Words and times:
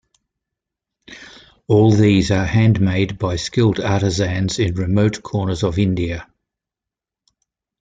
All 1.67 1.91
these 1.91 2.31
are 2.31 2.47
handmade 2.47 3.19
by 3.19 3.35
skilled 3.35 3.79
artisans 3.79 4.57
in 4.57 4.73
remote 4.73 5.21
corners 5.21 5.61
of 5.61 5.77
India. 5.77 6.27